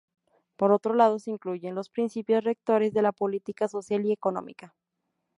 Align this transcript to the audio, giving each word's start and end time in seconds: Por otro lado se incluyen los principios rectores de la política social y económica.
Por 0.57 0.71
otro 0.71 0.95
lado 0.95 1.19
se 1.19 1.29
incluyen 1.29 1.75
los 1.75 1.91
principios 1.91 2.43
rectores 2.43 2.91
de 2.91 3.03
la 3.03 3.11
política 3.11 3.67
social 3.67 4.03
y 4.07 4.11
económica. 4.11 4.73